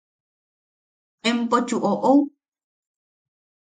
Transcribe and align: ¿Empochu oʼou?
¿Empochu 1.29 1.77
oʼou? 1.91 2.19